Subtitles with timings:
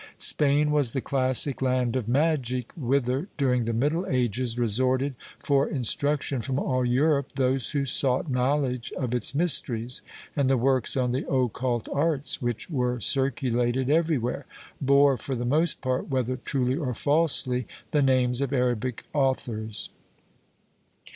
[0.01, 5.67] ^ Spain was the classic land of magic whither, during the middle ages, resorted for
[5.69, 10.01] instruction from all Europe those who sought knowledge of its mysteries,
[10.35, 14.47] and the works on the occult arts, which were circulated everywhere,
[14.81, 19.89] bore for the most part, whether truly or falsely, the names of Arabic authors.